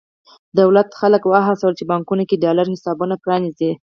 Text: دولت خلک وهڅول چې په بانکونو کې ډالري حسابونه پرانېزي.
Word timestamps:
دولت 0.59 0.89
خلک 0.99 1.21
وهڅول 1.25 1.73
چې 1.75 1.83
په 1.85 1.89
بانکونو 1.91 2.23
کې 2.29 2.41
ډالري 2.43 2.71
حسابونه 2.75 3.15
پرانېزي. 3.23 3.71